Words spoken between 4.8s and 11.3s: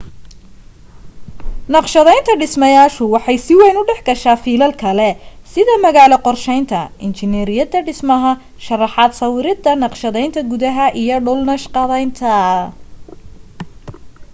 kale sida magaalo qorsheynta injineeriyadda dhismaha sharraxaad sawirada naqshadaynta gudaha iyo